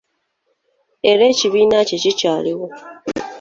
Era 1.11 1.23
ekibiina 1.31 1.77
kye 1.87 1.97
kikyaliwo. 2.03 2.67